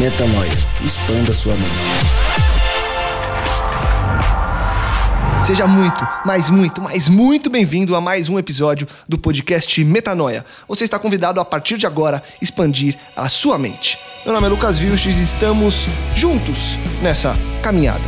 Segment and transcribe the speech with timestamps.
[0.00, 0.50] Metanoia.
[0.82, 1.68] Expanda sua mente.
[5.44, 10.42] Seja muito, mas muito, mas muito bem-vindo a mais um episódio do podcast Metanoia.
[10.66, 13.98] Você está convidado a partir de agora expandir a sua mente.
[14.24, 18.04] Meu nome é Lucas Vilches e estamos juntos nessa caminhada.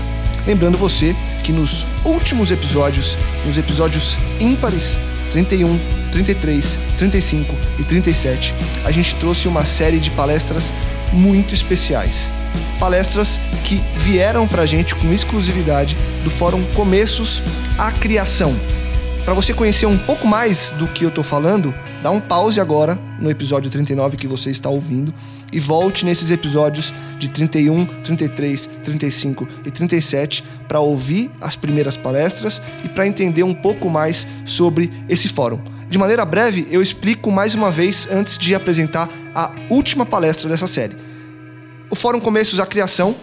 [0.47, 1.15] Lembrando você
[1.45, 4.99] que nos últimos episódios, nos episódios ímpares
[5.31, 5.79] 31,
[6.11, 10.73] 33, 35 e 37, a gente trouxe uma série de palestras
[11.13, 12.33] muito especiais.
[12.79, 17.43] Palestras que vieram para a gente com exclusividade do Fórum Começos
[17.79, 18.59] à Criação.
[19.25, 22.99] Para você conhecer um pouco mais do que eu estou falando, dá um pause agora
[23.21, 25.15] no episódio 39 que você está ouvindo
[25.53, 32.61] e volte nesses episódios de 31, 33, 35 e 37 para ouvir as primeiras palestras
[32.85, 35.61] e para entender um pouco mais sobre esse fórum.
[35.89, 40.67] De maneira breve, eu explico mais uma vez antes de apresentar a última palestra dessa
[40.67, 40.97] série.
[41.91, 43.15] O Fórum Começos à Criação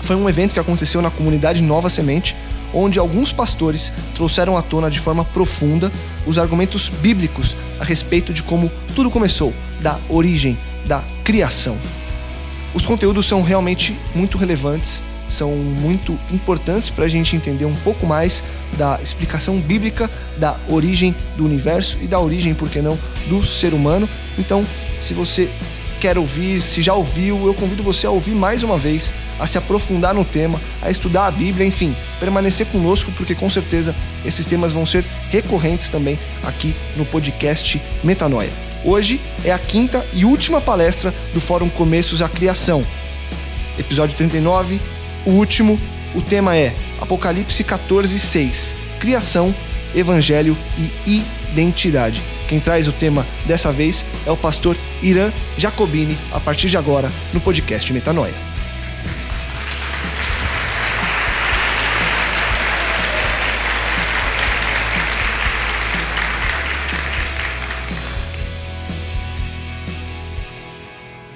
[0.00, 2.36] foi um evento que aconteceu na comunidade Nova Semente,
[2.72, 5.90] onde alguns pastores trouxeram à tona de forma profunda
[6.26, 11.78] os argumentos bíblicos a respeito de como tudo começou, da origem, da criação.
[12.74, 15.02] Os conteúdos são realmente muito relevantes,
[15.34, 18.42] são muito importantes para a gente entender um pouco mais
[18.78, 23.74] da explicação bíblica da origem do universo e da origem, por que não, do ser
[23.74, 24.08] humano.
[24.38, 24.66] Então,
[24.98, 25.50] se você
[26.00, 29.56] quer ouvir, se já ouviu, eu convido você a ouvir mais uma vez, a se
[29.56, 34.72] aprofundar no tema, a estudar a Bíblia, enfim, permanecer conosco, porque com certeza esses temas
[34.72, 38.52] vão ser recorrentes também aqui no podcast Metanoia.
[38.84, 42.86] Hoje é a quinta e última palestra do Fórum Começos à Criação.
[43.78, 44.78] Episódio 39,
[45.26, 45.78] o último,
[46.14, 48.76] o tema é Apocalipse 14, 6.
[48.98, 49.54] Criação,
[49.94, 50.56] Evangelho
[51.06, 52.22] e Identidade.
[52.48, 57.10] Quem traz o tema dessa vez é o pastor Irã Jacobini, a partir de agora,
[57.32, 58.34] no podcast Metanoia.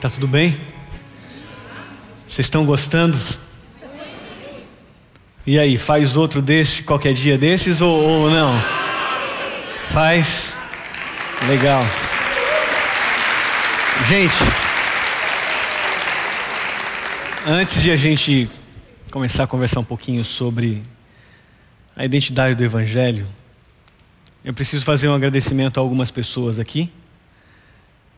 [0.00, 0.56] Tá tudo bem?
[2.28, 3.18] Vocês estão gostando?
[5.50, 8.52] E aí, faz outro desse qualquer dia desses ou, ou não?
[9.84, 10.52] Faz?
[11.48, 11.82] Legal.
[14.06, 14.34] Gente,
[17.46, 18.50] antes de a gente
[19.10, 20.82] começar a conversar um pouquinho sobre
[21.96, 23.26] a identidade do Evangelho,
[24.44, 26.92] eu preciso fazer um agradecimento a algumas pessoas aqui.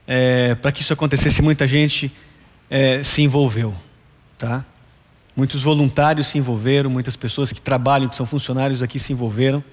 [0.05, 2.11] É, Para que isso acontecesse, muita gente
[2.69, 3.73] é, se envolveu,
[4.37, 4.65] tá?
[5.41, 9.65] Muitos voluntários se envolveram, muitas pessoas que trabalham, que são funcionários aqui se envolveram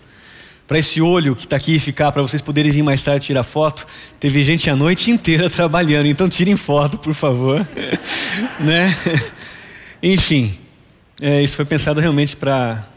[0.65, 3.85] para esse olho que está aqui ficar, para vocês poderem vir mais tarde tirar foto.
[4.17, 7.67] Teve gente a noite inteira trabalhando, então tirem foto, por favor.
[8.61, 8.97] né?
[10.01, 10.57] Enfim,
[11.19, 12.87] é, isso foi pensado realmente para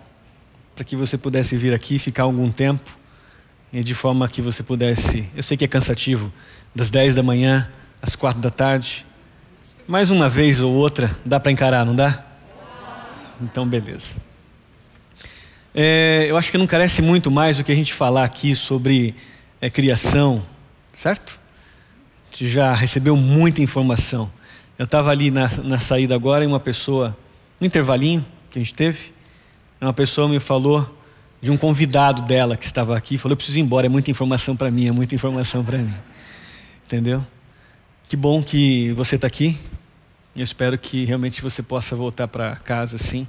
[0.87, 2.97] que você pudesse vir aqui, ficar algum tempo,
[3.73, 5.29] e de forma que você pudesse.
[5.35, 6.33] Eu sei que é cansativo,
[6.73, 7.69] das 10 da manhã
[8.01, 9.05] às 4 da tarde.
[9.89, 12.30] Mais uma vez ou outra, dá para encarar, não dá?
[13.41, 14.17] Então, beleza.
[15.75, 19.15] É, eu acho que não carece muito mais do que a gente falar aqui sobre
[19.61, 20.45] é, criação,
[20.93, 21.39] certo?
[22.29, 24.31] A gente já recebeu muita informação.
[24.79, 27.17] Eu estava ali na, na saída agora e uma pessoa,
[27.61, 29.13] no intervalinho que a gente teve,
[29.81, 30.99] uma pessoa me falou
[31.41, 34.57] de um convidado dela que estava aqui, falou: Eu preciso ir embora, é muita informação
[34.57, 35.95] para mim, é muita informação para mim.
[36.87, 37.25] Entendeu?
[38.09, 39.57] Que bom que você está aqui.
[40.41, 43.29] Eu espero que realmente você possa voltar para casa assim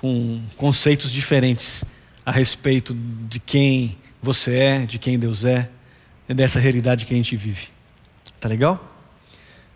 [0.00, 1.84] com conceitos diferentes
[2.24, 2.96] a respeito
[3.28, 5.68] de quem você é, de quem Deus é,
[6.26, 7.68] e dessa realidade que a gente vive.
[8.40, 8.96] Tá legal?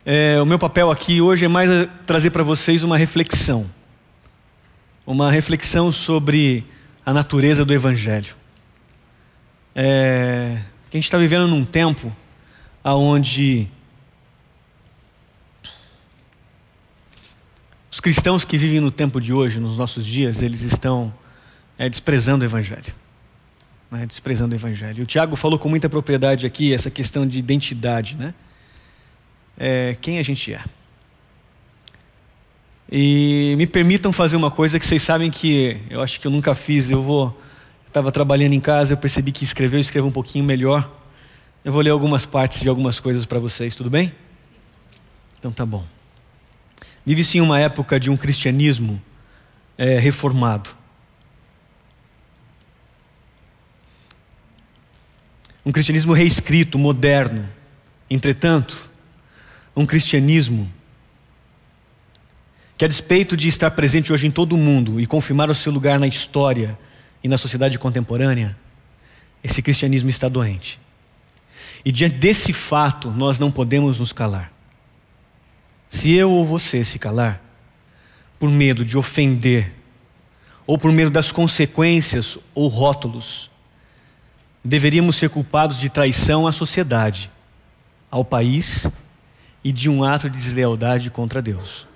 [0.02, 1.68] É, o meu papel aqui hoje é mais
[2.06, 3.70] trazer para vocês uma reflexão.
[5.06, 6.64] uma reflexão sobre
[7.04, 8.34] a natureza do Evangelho.
[9.74, 10.58] É,
[10.90, 12.10] a gente está vivendo num tempo
[12.82, 13.68] onde
[18.00, 21.12] os cristãos que vivem no tempo de hoje, nos nossos dias, eles estão
[21.76, 22.94] é, desprezando o Evangelho.
[23.90, 25.02] Né, desprezando o Evangelho.
[25.02, 28.32] O Tiago falou com muita propriedade aqui essa questão de identidade, né?
[29.54, 30.64] É, quem a gente é.
[32.90, 36.54] E me permitam fazer uma coisa que vocês sabem que eu acho que eu nunca
[36.54, 36.90] fiz.
[36.90, 37.38] Eu vou.
[37.86, 40.90] Estava trabalhando em casa, eu percebi que escrever, eu escrevo um pouquinho melhor.
[41.62, 44.10] Eu vou ler algumas partes de algumas coisas para vocês, tudo bem?
[45.38, 45.84] Então tá bom.
[47.10, 49.02] Vive-se em uma época de um cristianismo
[49.76, 50.70] é, reformado.
[55.66, 57.48] Um cristianismo reescrito, moderno.
[58.08, 58.88] Entretanto,
[59.74, 60.72] um cristianismo
[62.78, 65.72] que, a despeito de estar presente hoje em todo o mundo e confirmar o seu
[65.72, 66.78] lugar na história
[67.24, 68.56] e na sociedade contemporânea,
[69.42, 70.78] esse cristianismo está doente.
[71.84, 74.59] E diante desse fato, nós não podemos nos calar.
[75.90, 77.42] Se eu ou você se calar,
[78.38, 79.74] por medo de ofender,
[80.64, 83.50] ou por medo das consequências ou rótulos,
[84.64, 87.28] deveríamos ser culpados de traição à sociedade,
[88.08, 88.86] ao país
[89.64, 91.88] e de um ato de deslealdade contra Deus.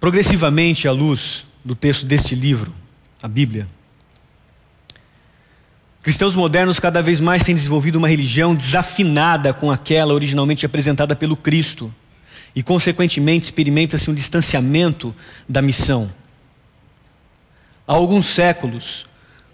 [0.00, 2.74] Progressivamente, à luz do texto deste livro,
[3.22, 3.68] a Bíblia,
[6.02, 11.36] cristãos modernos cada vez mais têm desenvolvido uma religião desafinada com aquela originalmente apresentada pelo
[11.36, 11.94] Cristo
[12.54, 15.14] e, consequentemente, experimenta-se um distanciamento
[15.48, 16.12] da missão.
[17.86, 19.06] Há alguns séculos,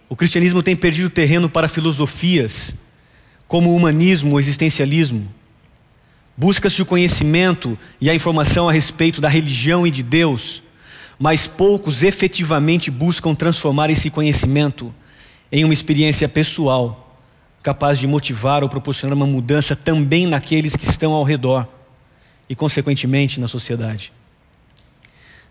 [0.08, 2.74] o cristianismo tem perdido terreno para filosofias
[3.46, 5.28] como o humanismo, o existencialismo,
[6.40, 10.62] Busca-se o conhecimento e a informação a respeito da religião e de Deus,
[11.18, 14.94] mas poucos efetivamente buscam transformar esse conhecimento
[15.50, 17.16] em uma experiência pessoal,
[17.62, 21.66] capaz de motivar ou proporcionar uma mudança também naqueles que estão ao redor
[22.48, 24.12] e, consequentemente, na sociedade.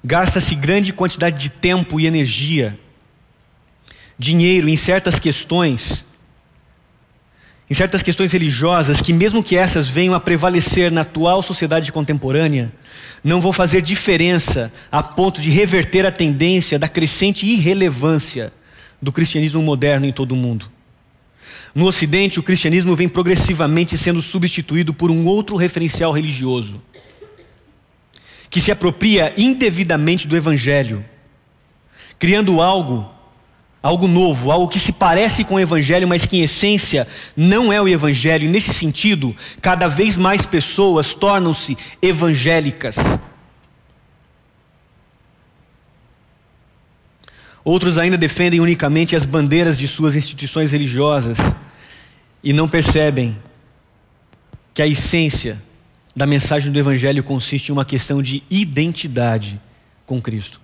[0.03, 2.79] Gasta-se grande quantidade de tempo e energia,
[4.17, 6.05] dinheiro em certas questões
[7.69, 12.71] em certas questões religiosas, que mesmo que essas venham a prevalecer na atual sociedade contemporânea,
[13.21, 18.53] não vão fazer diferença a ponto de reverter a tendência da crescente irrelevância
[19.01, 20.71] do cristianismo moderno em todo o mundo.
[21.73, 26.81] No Ocidente, o cristianismo vem progressivamente sendo substituído por um outro referencial religioso,
[28.49, 31.05] que se apropria indevidamente do Evangelho,
[32.17, 33.17] criando algo
[33.81, 37.81] algo novo, algo que se parece com o Evangelho, mas que em essência não é
[37.81, 38.45] o Evangelho.
[38.45, 42.97] E nesse sentido, cada vez mais pessoas tornam-se evangélicas.
[47.67, 51.37] Outros ainda defendem unicamente as bandeiras de suas instituições religiosas
[52.41, 53.37] e não percebem
[54.73, 55.61] que a essência
[56.15, 59.59] da mensagem do Evangelho consiste em uma questão de identidade
[60.05, 60.61] com Cristo.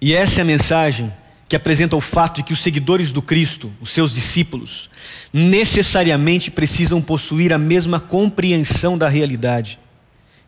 [0.00, 1.12] E essa é a mensagem
[1.48, 4.88] que apresenta o fato de que os seguidores do Cristo, os seus discípulos,
[5.32, 9.76] necessariamente precisam possuir a mesma compreensão da realidade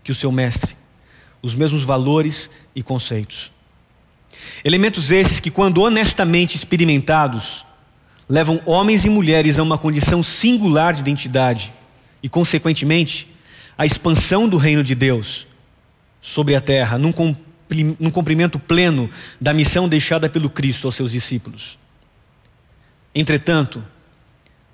[0.04, 0.76] que o seu mestre,
[1.42, 3.50] os mesmos valores e conceitos.
[4.64, 7.64] Elementos esses que, quando honestamente experimentados,
[8.28, 11.72] levam homens e mulheres a uma condição singular de identidade
[12.22, 13.28] e, consequentemente,
[13.76, 15.46] a expansão do reino de Deus
[16.20, 17.12] sobre a terra, num
[17.98, 19.08] no cumprimento pleno
[19.40, 21.78] da missão deixada pelo Cristo aos seus discípulos.
[23.14, 23.84] Entretanto,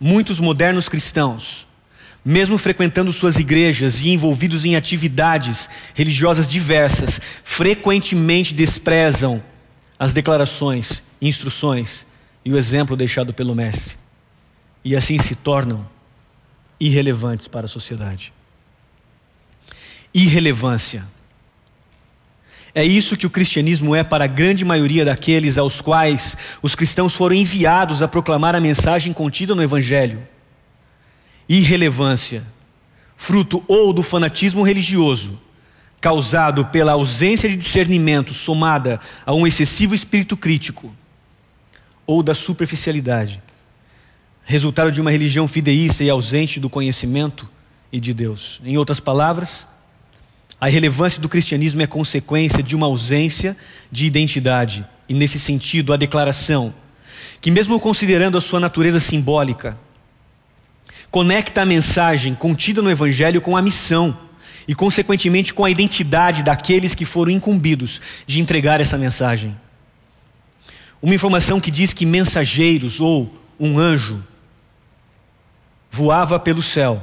[0.00, 1.65] muitos modernos cristãos,
[2.28, 9.40] mesmo frequentando suas igrejas e envolvidos em atividades religiosas diversas, frequentemente desprezam
[9.96, 12.04] as declarações, instruções
[12.44, 13.94] e o exemplo deixado pelo Mestre,
[14.84, 15.88] e assim se tornam
[16.80, 18.32] irrelevantes para a sociedade.
[20.12, 21.06] Irrelevância
[22.74, 27.14] é isso que o cristianismo é para a grande maioria daqueles aos quais os cristãos
[27.14, 30.26] foram enviados a proclamar a mensagem contida no Evangelho.
[31.48, 32.44] Irrelevância,
[33.16, 35.40] fruto ou do fanatismo religioso,
[36.00, 40.94] causado pela ausência de discernimento somada a um excessivo espírito crítico,
[42.06, 43.42] ou da superficialidade,
[44.44, 47.48] resultado de uma religião fideísta e ausente do conhecimento
[47.92, 48.60] e de Deus.
[48.64, 49.66] Em outras palavras,
[50.60, 53.56] a relevância do cristianismo é consequência de uma ausência
[53.90, 54.86] de identidade.
[55.08, 56.74] E nesse sentido, a declaração,
[57.40, 59.78] que mesmo considerando a sua natureza simbólica,
[61.10, 64.18] conecta a mensagem contida no Evangelho com a missão
[64.68, 69.56] e, consequentemente, com a identidade daqueles que foram incumbidos de entregar essa mensagem.
[71.00, 74.22] Uma informação que diz que mensageiros ou um anjo
[75.90, 77.02] voava pelo céu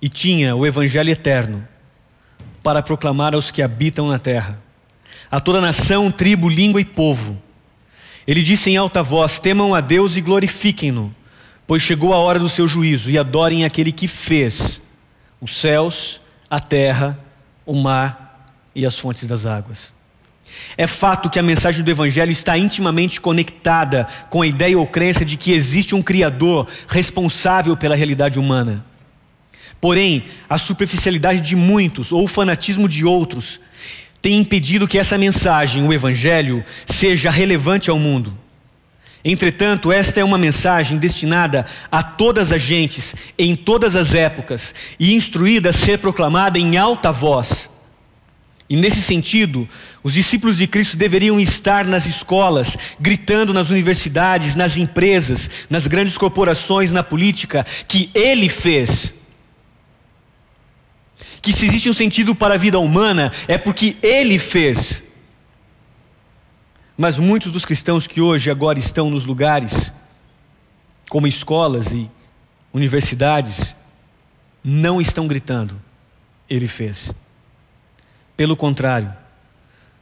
[0.00, 1.66] e tinha o evangelho eterno
[2.62, 4.60] para proclamar aos que habitam na terra,
[5.30, 7.40] a toda nação, tribo, língua e povo.
[8.26, 11.14] Ele disse em alta voz: Temam a Deus e glorifiquem-no,
[11.68, 14.88] pois chegou a hora do seu juízo, e adorem aquele que fez
[15.38, 17.16] os céus, a terra,
[17.66, 19.94] o mar e as fontes das águas.
[20.78, 25.26] É fato que a mensagem do Evangelho está intimamente conectada com a ideia ou crença
[25.26, 28.82] de que existe um Criador responsável pela realidade humana.
[29.78, 33.60] Porém, a superficialidade de muitos ou o fanatismo de outros
[34.22, 38.47] tem impedido que essa mensagem, o Evangelho, seja relevante ao mundo.
[39.24, 45.14] Entretanto, esta é uma mensagem destinada a todas as gentes, em todas as épocas, e
[45.14, 47.70] instruída a ser proclamada em alta voz.
[48.70, 49.68] E nesse sentido,
[50.02, 56.16] os discípulos de Cristo deveriam estar nas escolas, gritando nas universidades, nas empresas, nas grandes
[56.16, 59.14] corporações, na política, que Ele fez
[61.40, 65.02] que se existe um sentido para a vida humana é porque Ele fez.
[67.00, 69.94] Mas muitos dos cristãos que hoje agora estão nos lugares,
[71.08, 72.10] como escolas e
[72.74, 73.76] universidades,
[74.64, 75.80] não estão gritando,
[76.50, 77.14] Ele fez.
[78.36, 79.14] Pelo contrário,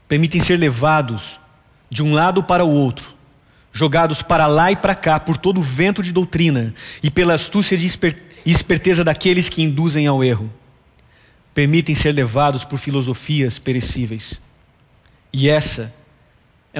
[0.09, 1.38] permitem ser levados
[1.91, 3.15] de um lado para o outro,
[3.71, 7.76] jogados para lá e para cá por todo o vento de doutrina e pela astúcia
[7.76, 10.50] e esperteza daqueles que induzem ao erro
[11.57, 14.43] permitem ser levados por filosofias perecíveis.
[15.33, 16.06] E essa é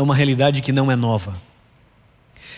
[0.01, 1.41] uma realidade que não é nova.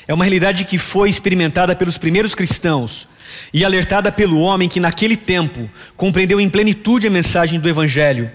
[0.06, 3.06] É uma realidade que foi experimentada pelos primeiros cristãos
[3.52, 8.30] e alertada pelo homem que naquele tempo compreendeu em plenitude a mensagem do Evangelho.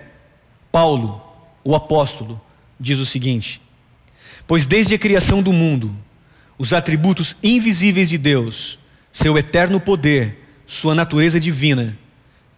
[0.71, 1.21] Paulo,
[1.63, 2.39] o apóstolo,
[2.79, 3.59] diz o seguinte:
[4.45, 5.95] Pois desde a criação do mundo,
[6.57, 8.77] os atributos invisíveis de Deus,
[9.11, 11.97] seu eterno poder, sua natureza divina,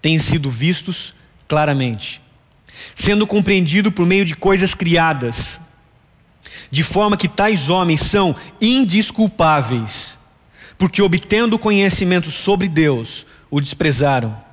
[0.02, 1.14] têm sido vistos
[1.48, 2.22] claramente,
[2.94, 5.62] sendo compreendido por meio de coisas criadas,
[6.70, 10.20] de forma que tais homens são indisculpáveis,
[10.78, 14.44] porque obtendo conhecimento sobre Deus, o desprezaram,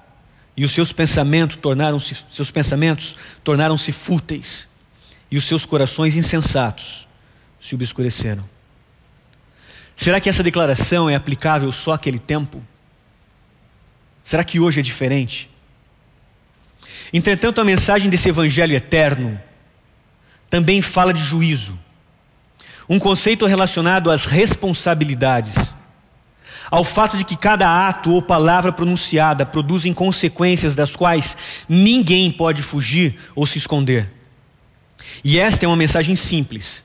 [0.56, 4.68] e os seus pensamentos tornaram-se seus pensamentos tornaram-se fúteis,
[5.30, 7.08] e os seus corações insensatos
[7.60, 8.48] se obscureceram.
[9.96, 12.62] Será que essa declaração é aplicável só àquele tempo?
[14.22, 15.50] Será que hoje é diferente?
[17.12, 19.40] Entretanto, a mensagem desse evangelho eterno
[20.52, 21.78] também fala de juízo.
[22.86, 25.74] Um conceito relacionado às responsabilidades,
[26.70, 32.60] ao fato de que cada ato ou palavra pronunciada produzem consequências das quais ninguém pode
[32.60, 34.12] fugir ou se esconder.
[35.24, 36.84] E esta é uma mensagem simples.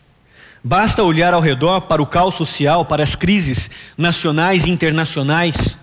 [0.63, 5.77] Basta olhar ao redor para o caos social, para as crises nacionais e internacionais,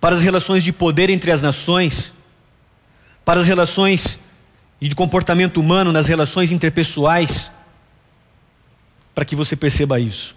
[0.00, 2.14] para as relações de poder entre as nações,
[3.24, 4.20] para as relações
[4.80, 7.52] e de comportamento humano nas relações interpessoais,
[9.14, 10.36] para que você perceba isso.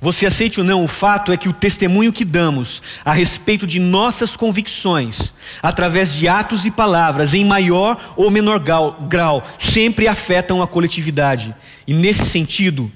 [0.00, 3.78] Você aceite ou não, o fato é que o testemunho que damos a respeito de
[3.78, 5.32] nossas convicções,
[5.62, 11.54] através de atos e palavras, em maior ou menor grau, sempre afetam a coletividade.
[11.86, 12.92] E nesse sentido,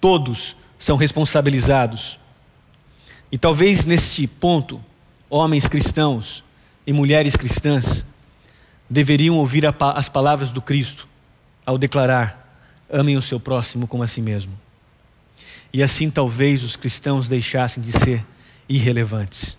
[0.00, 2.18] todos são responsabilizados.
[3.30, 4.80] E talvez nesse ponto,
[5.28, 6.44] homens cristãos
[6.86, 8.06] e mulheres cristãs
[8.92, 11.08] deveriam ouvir as palavras do Cristo
[11.64, 14.58] ao declarar: amem o seu próximo como a si mesmo.
[15.72, 18.24] E assim talvez os cristãos deixassem de ser
[18.68, 19.58] irrelevantes.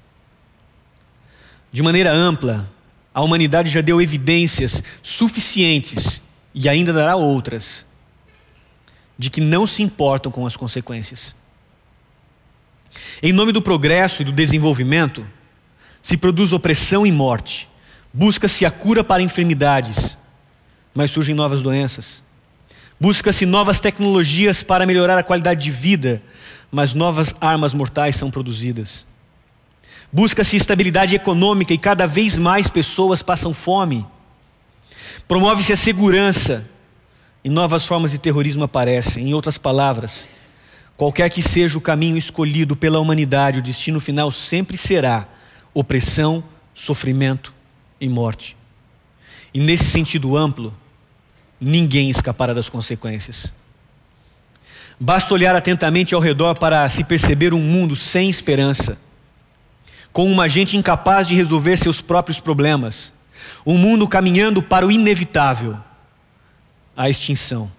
[1.72, 2.70] De maneira ampla,
[3.12, 6.22] a humanidade já deu evidências suficientes
[6.54, 7.88] e ainda dará outras
[9.18, 11.36] de que não se importam com as consequências.
[13.24, 15.25] Em nome do progresso e do desenvolvimento,
[16.04, 17.68] se produz opressão e morte.
[18.15, 20.20] Busca-se a cura para enfermidades,
[20.93, 22.24] mas surgem novas doenças.
[23.00, 26.22] Busca-se novas tecnologias para melhorar a qualidade de vida,
[26.72, 29.08] mas novas armas mortais são produzidas.
[30.12, 34.05] Busca-se estabilidade econômica e cada vez mais pessoas passam fome.
[35.27, 36.70] Promove-se a segurança
[37.43, 39.29] e novas formas de terrorismo aparecem.
[39.29, 40.29] Em outras palavras,
[40.96, 45.27] qualquer que seja o caminho escolhido pela humanidade, o destino final sempre será
[45.74, 46.43] opressão,
[46.75, 47.51] sofrimento
[48.03, 48.57] e morte.
[49.53, 50.74] E nesse sentido amplo,
[51.60, 53.53] ninguém escapará das consequências.
[55.00, 59.00] Basta olhar atentamente ao redor para se perceber um mundo sem esperança,
[60.12, 63.13] com uma gente incapaz de resolver seus próprios problemas,
[63.65, 65.77] Um mundo caminhando para o inevitável,
[66.95, 67.72] a extinção.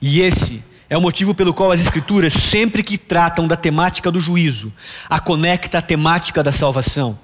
[0.00, 4.20] E esse é o motivo pelo qual as Escrituras, sempre que tratam da temática do
[4.20, 4.72] juízo,
[5.08, 7.18] a conecta à temática da salvação.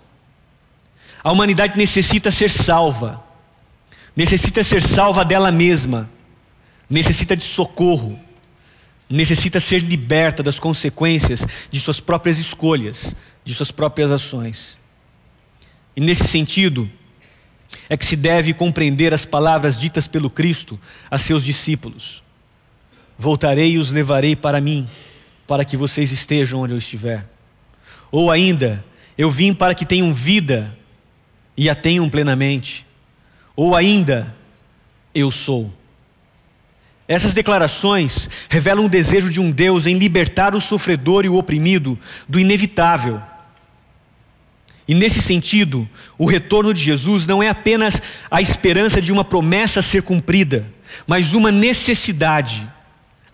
[1.23, 3.23] A humanidade necessita ser salva,
[4.17, 6.11] necessita ser salva dela mesma,
[6.89, 8.19] necessita de socorro,
[9.09, 14.79] necessita ser liberta das consequências de suas próprias escolhas, de suas próprias ações.
[15.95, 16.91] E nesse sentido,
[17.89, 22.23] é que se deve compreender as palavras ditas pelo Cristo a seus discípulos.
[23.19, 24.89] Voltarei e os levarei para mim,
[25.47, 27.29] para que vocês estejam onde eu estiver.
[28.11, 28.85] Ou ainda,
[29.19, 30.77] eu vim para que tenham vida
[31.61, 32.87] e a tenham plenamente.
[33.55, 34.35] Ou ainda,
[35.15, 35.71] eu sou.
[37.07, 41.99] Essas declarações revelam o desejo de um Deus em libertar o sofredor e o oprimido
[42.27, 43.21] do inevitável.
[44.89, 45.87] E nesse sentido,
[46.17, 48.01] o retorno de Jesus não é apenas
[48.31, 50.67] a esperança de uma promessa a ser cumprida,
[51.07, 52.67] mas uma necessidade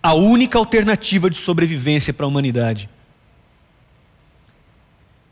[0.03, 2.91] a única alternativa de sobrevivência para a humanidade.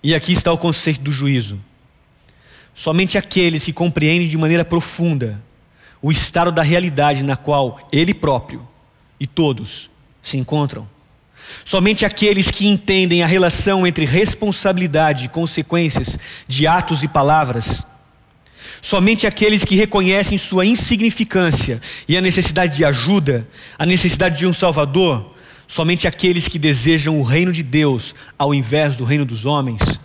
[0.00, 1.60] E aqui está o conceito do juízo.
[2.74, 5.40] Somente aqueles que compreendem de maneira profunda
[6.02, 8.66] o estado da realidade na qual ele próprio
[9.18, 9.88] e todos
[10.20, 10.88] se encontram.
[11.64, 17.86] Somente aqueles que entendem a relação entre responsabilidade e consequências de atos e palavras
[18.84, 24.52] Somente aqueles que reconhecem sua insignificância e a necessidade de ajuda, a necessidade de um
[24.52, 25.34] Salvador,
[25.66, 29.98] somente aqueles que desejam o reino de Deus ao invés do reino dos homens,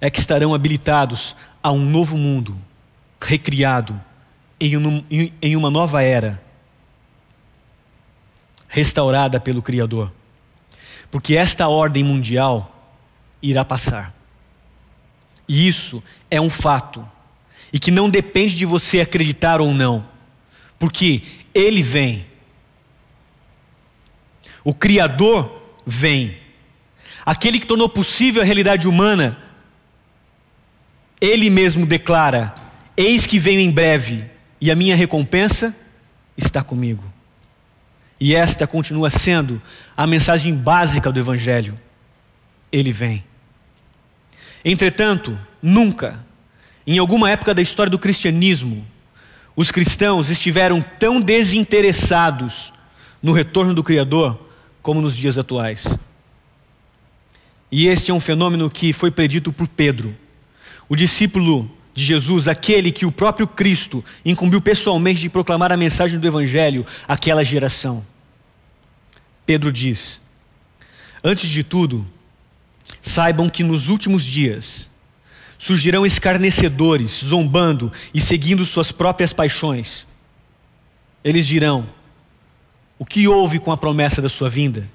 [0.00, 2.56] é que estarão habilitados a um novo mundo,
[3.20, 4.00] recriado
[4.60, 6.42] em uma nova era,
[8.68, 10.12] restaurada pelo Criador.
[11.10, 12.92] Porque esta ordem mundial
[13.42, 14.14] irá passar.
[15.48, 17.06] E isso é um fato
[17.72, 20.06] e que não depende de você acreditar ou não,
[20.78, 21.22] porque
[21.54, 22.26] Ele vem.
[24.64, 26.38] O Criador vem.
[27.24, 29.38] Aquele que tornou possível a realidade humana,
[31.20, 32.54] Ele mesmo declara:
[32.96, 34.24] Eis que venho em breve,
[34.60, 35.74] e a minha recompensa
[36.36, 37.04] está comigo.
[38.20, 39.62] E esta continua sendo
[39.96, 41.78] a mensagem básica do Evangelho.
[42.70, 43.24] Ele vem.
[44.64, 46.26] Entretanto, nunca
[46.90, 48.82] em alguma época da história do cristianismo,
[49.54, 52.72] os cristãos estiveram tão desinteressados
[53.22, 54.40] no retorno do Criador
[54.80, 55.98] como nos dias atuais.
[57.70, 60.16] E este é um fenômeno que foi predito por Pedro,
[60.88, 66.18] o discípulo de Jesus, aquele que o próprio Cristo incumbiu pessoalmente de proclamar a mensagem
[66.18, 68.06] do Evangelho àquela geração.
[69.44, 70.22] Pedro diz:
[71.22, 72.06] Antes de tudo,
[73.00, 74.88] saibam que nos últimos dias
[75.58, 80.06] surgirão escarnecedores, zombando e seguindo suas próprias paixões.
[81.24, 81.88] Eles dirão:
[82.98, 84.88] O que houve com a promessa da sua vinda?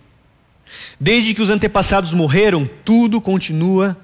[0.99, 3.97] Desde que os antepassados morreram, tudo continua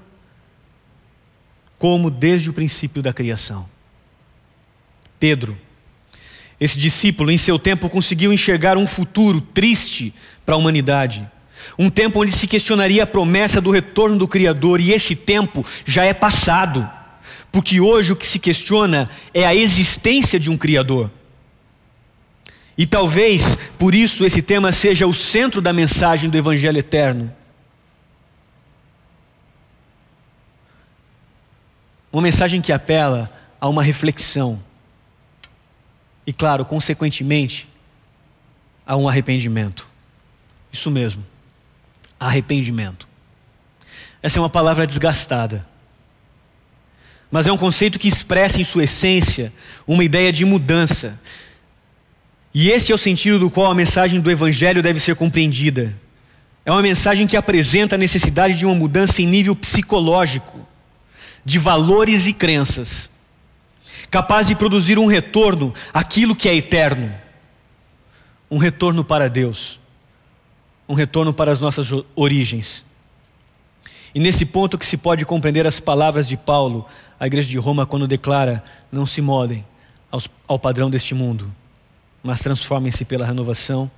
[1.80, 3.68] como desde o princípio da criação.
[5.20, 5.58] Pedro,
[6.60, 10.14] esse discípulo, em seu tempo, conseguiu enxergar um futuro triste
[10.46, 11.28] para a humanidade
[11.78, 16.04] um tempo onde se questionaria a promessa do retorno do Criador, e esse tempo já
[16.04, 16.88] é passado,
[17.52, 21.10] porque hoje o que se questiona é a existência de um Criador.
[22.78, 27.34] E talvez por isso esse tema seja o centro da mensagem do Evangelho eterno.
[32.12, 34.62] Uma mensagem que apela a uma reflexão.
[36.26, 37.68] E, claro, consequentemente,
[38.86, 39.88] a um arrependimento.
[40.72, 41.24] Isso mesmo
[42.20, 43.08] arrependimento.
[44.22, 45.66] Essa é uma palavra desgastada.
[47.32, 49.54] Mas é um conceito que expressa em sua essência
[49.88, 51.20] uma ideia de mudança.
[52.54, 55.96] E este é o sentido do qual a mensagem do Evangelho deve ser compreendida.
[56.66, 60.68] É uma mensagem que apresenta a necessidade de uma mudança em nível psicológico,
[61.50, 63.12] de valores e crenças,
[64.12, 67.14] capaz de produzir um retorno àquilo que é eterno
[68.52, 69.80] um retorno para Deus
[70.90, 72.84] um retorno para as nossas origens.
[74.14, 76.84] E nesse ponto que se pode compreender as palavras de Paulo
[77.20, 79.64] à igreja de Roma quando declara: Não se modem
[80.48, 81.54] ao padrão deste mundo,
[82.24, 83.90] mas transformem-se pela renovação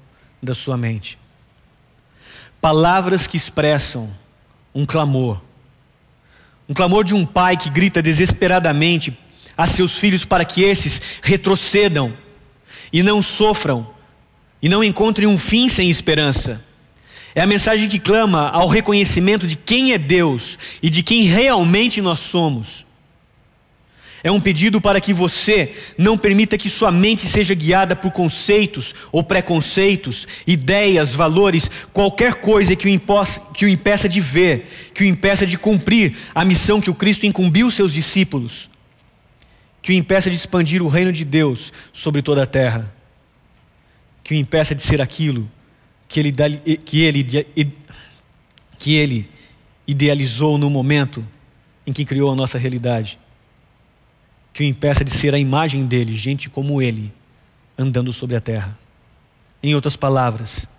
[0.43, 1.17] da sua mente.
[2.59, 4.13] Palavras que expressam
[4.75, 5.41] um clamor,
[6.71, 9.13] um clamor de um pai que grita desesperadamente
[9.57, 12.17] a seus filhos para que esses retrocedam
[12.93, 13.89] e não sofram
[14.61, 16.65] e não encontrem um fim sem esperança.
[17.35, 22.01] É a mensagem que clama ao reconhecimento de quem é Deus e de quem realmente
[22.01, 22.85] nós somos.
[24.23, 28.93] É um pedido para que você não permita que sua mente seja guiada por conceitos
[29.11, 33.01] ou preconceitos, ideias, valores, qualquer coisa que o,
[33.53, 37.25] que o impeça de ver, que o impeça de cumprir a missão que o Cristo
[37.25, 38.69] incumbiu seus discípulos,
[39.81, 42.93] que o impeça de expandir o reino de Deus sobre toda a terra,
[44.23, 45.49] que o impeça de ser aquilo
[46.07, 46.31] que ele,
[46.85, 47.45] que ele,
[48.77, 49.27] que ele
[49.87, 51.25] idealizou no momento
[51.87, 53.17] em que criou a nossa realidade
[54.53, 57.13] que o impeça de ser a imagem dele, gente como ele,
[57.77, 58.77] andando sobre a terra.
[59.63, 60.69] Em outras palavras,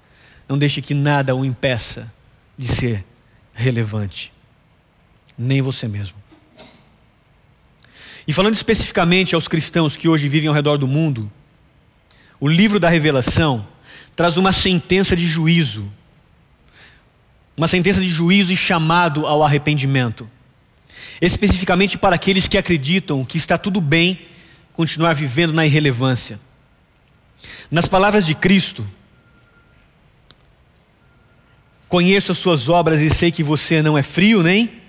[0.48, 2.12] não deixe que nada o impeça
[2.58, 3.04] de ser
[3.54, 4.32] relevante,
[5.36, 6.16] nem você mesmo.
[8.26, 11.30] E falando especificamente aos cristãos que hoje vivem ao redor do mundo,
[12.38, 13.66] o livro da Revelação
[14.14, 15.90] traz uma sentença de juízo,
[17.56, 20.28] uma sentença de juízo e chamado ao arrependimento
[21.20, 24.26] especificamente para aqueles que acreditam que está tudo bem
[24.72, 26.40] continuar vivendo na irrelevância.
[27.70, 28.86] Nas palavras de Cristo,
[31.88, 34.80] conheço as suas obras e sei que você não é frio nem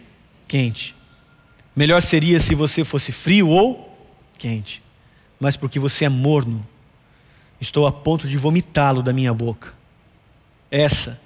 [0.47, 0.95] quente.
[1.75, 3.89] Melhor seria se você fosse frio ou
[4.37, 4.81] quente,
[5.39, 6.65] mas porque você é morno,
[7.59, 9.73] estou a ponto de vomitá-lo da minha boca.
[10.69, 11.19] Essa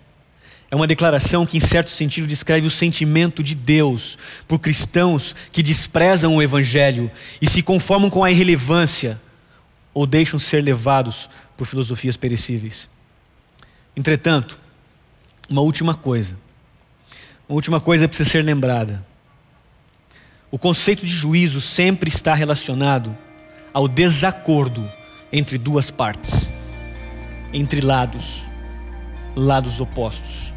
[0.69, 5.63] é uma declaração que, em certo sentido, descreve o sentimento de Deus por cristãos que
[5.63, 7.09] desprezam o Evangelho
[7.41, 9.21] e se conformam com a irrelevância
[9.93, 12.89] ou deixam ser levados por filosofias perecíveis.
[13.95, 14.59] Entretanto,
[15.49, 16.37] uma última coisa.
[17.47, 19.05] Uma última coisa precisa ser lembrada.
[20.51, 23.17] O conceito de juízo sempre está relacionado
[23.73, 24.89] ao desacordo
[25.31, 26.51] entre duas partes,
[27.53, 28.45] entre lados,
[29.35, 30.56] lados opostos.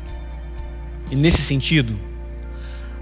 [1.11, 1.99] E nesse sentido,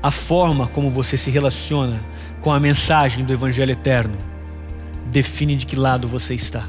[0.03, 2.01] a forma como você se relaciona
[2.41, 4.17] com a mensagem do Evangelho eterno
[5.07, 6.65] define de que lado você está.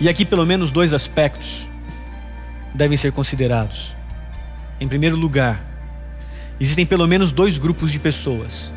[0.00, 1.68] E aqui, pelo menos, dois aspectos
[2.74, 3.94] devem ser considerados.
[4.80, 5.64] Em primeiro lugar,
[6.58, 8.72] existem pelo menos dois grupos de pessoas: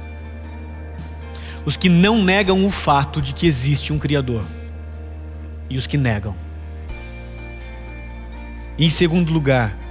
[1.66, 4.46] os que não negam o fato de que existe um Criador,
[5.70, 6.36] e os que negam.
[8.78, 9.85] E em segundo lugar,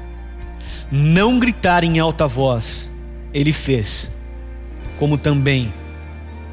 [0.97, 2.89] não gritar em alta voz,
[3.33, 4.13] ele fez,
[4.97, 5.75] como também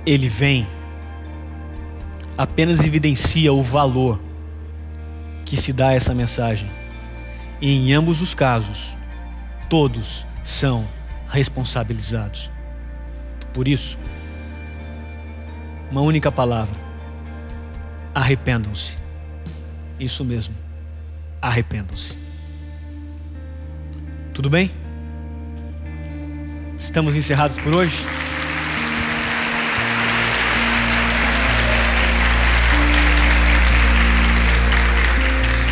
[0.03, 0.67] ele vem,
[2.35, 4.19] apenas evidencia o valor
[5.45, 6.67] que se dá a essa mensagem.
[7.61, 8.97] E em ambos os casos,
[9.69, 10.87] todos são
[11.29, 12.49] responsabilizados.
[13.53, 13.95] Por isso,
[15.91, 16.75] uma única palavra:
[18.15, 18.97] arrependam-se.
[19.99, 20.55] Isso mesmo,
[21.39, 22.30] arrependam-se.
[24.33, 24.71] Tudo bem?
[26.79, 27.95] Estamos encerrados por hoje.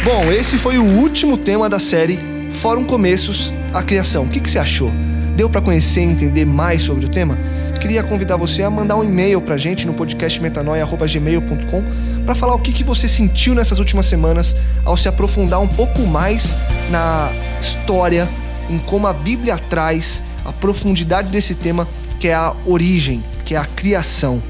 [0.03, 2.19] Bom, esse foi o último tema da série
[2.51, 4.25] Fórum Começos a Criação.
[4.25, 4.91] O que, que você achou?
[5.35, 7.37] Deu para conhecer e entender mais sobre o tema?
[7.79, 11.83] Queria convidar você a mandar um e-mail pra gente no podcast metanoia.gmail.com
[12.25, 16.01] para falar o que, que você sentiu nessas últimas semanas ao se aprofundar um pouco
[16.01, 16.55] mais
[16.89, 18.27] na história
[18.69, 21.87] em como a Bíblia traz a profundidade desse tema,
[22.19, 24.41] que é a origem, que é a criação.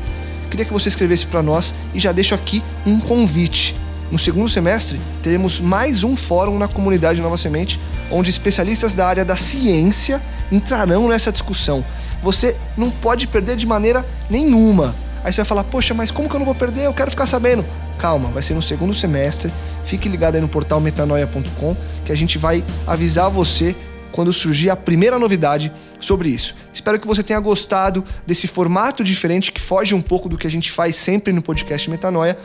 [0.49, 3.75] Queria que você escrevesse para nós e já deixo aqui um convite.
[4.11, 7.79] No segundo semestre, teremos mais um fórum na comunidade Nova Semente,
[8.09, 10.19] onde especialistas da área da ciência
[10.51, 11.85] entrarão nessa discussão.
[12.23, 14.95] Você não pode perder de maneira nenhuma.
[15.23, 16.85] Aí você vai falar, poxa, mas como que eu não vou perder?
[16.85, 17.63] Eu quero ficar sabendo.
[17.99, 19.53] Calma, vai ser no segundo semestre.
[19.83, 23.75] Fique ligado aí no portal metanoia.com que a gente vai avisar você
[24.11, 26.55] quando surgir a primeira novidade sobre isso.
[26.73, 30.51] Espero que você tenha gostado desse formato diferente que foge um pouco do que a
[30.51, 32.37] gente faz sempre no podcast Metanoia.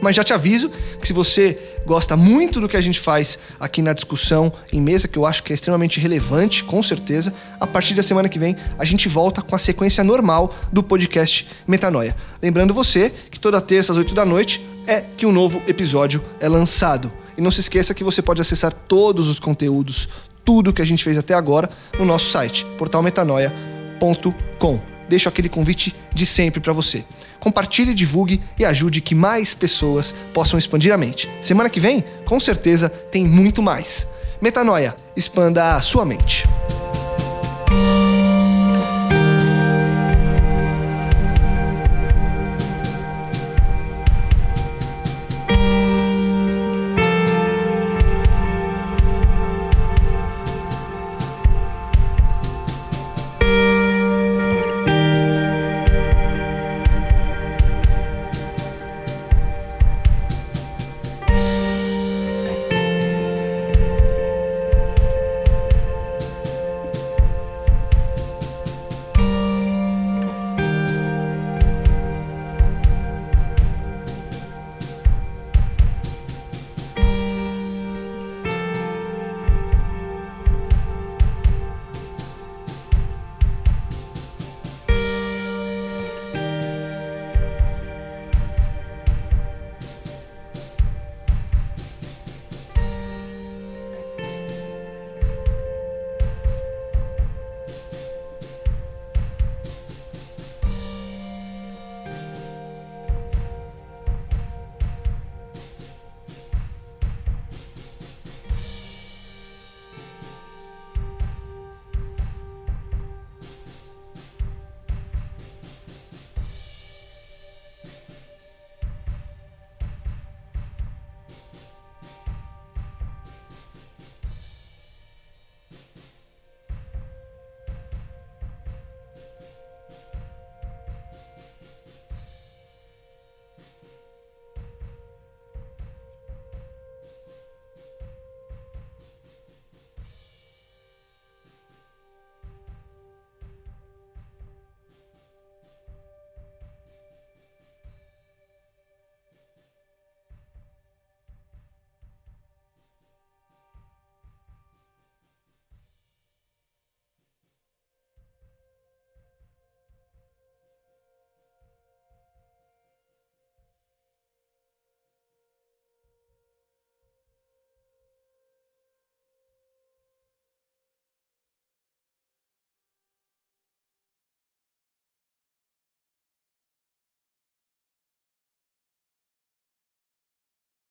[0.00, 0.70] Mas já te aviso
[1.00, 5.08] que se você gosta muito do que a gente faz aqui na discussão em mesa,
[5.08, 8.56] que eu acho que é extremamente relevante, com certeza, a partir da semana que vem
[8.78, 12.14] a gente volta com a sequência normal do podcast Metanoia.
[12.42, 16.48] Lembrando você que toda terça às 8 da noite é que um novo episódio é
[16.48, 17.12] lançado.
[17.36, 20.08] E não se esqueça que você pode acessar todos os conteúdos,
[20.48, 24.80] tudo que a gente fez até agora no nosso site, portalmetanoia.com.
[25.06, 27.04] Deixo aquele convite de sempre para você.
[27.38, 31.28] Compartilhe, divulgue e ajude que mais pessoas possam expandir a mente.
[31.38, 34.08] Semana que vem, com certeza, tem muito mais.
[34.40, 36.48] Metanoia, expanda a sua mente.